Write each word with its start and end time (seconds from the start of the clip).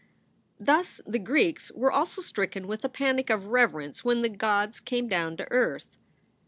Thus 0.59 0.99
the 1.05 1.19
Greeks 1.19 1.71
were 1.75 1.91
also 1.91 2.23
stricken 2.23 2.65
with 2.65 2.83
a 2.83 2.89
panic 2.89 3.29
of 3.29 3.49
rever 3.49 3.81
ence 3.81 4.03
when 4.03 4.23
the 4.23 4.29
gods 4.29 4.79
came 4.79 5.07
down 5.07 5.37
to 5.37 5.51
earth. 5.51 5.99